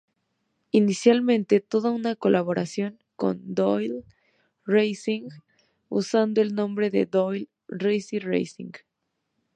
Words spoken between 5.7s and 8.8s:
usando el nombre de Doyle-Risi Racing.